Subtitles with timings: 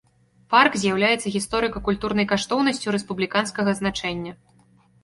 [0.53, 4.31] Парк з'яўляецца гісторыка-культурнай каштоўнасцю рэспубліканскага значэння.